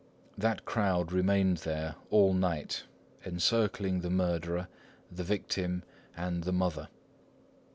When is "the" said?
3.99-4.09, 5.11-5.23, 6.43-6.51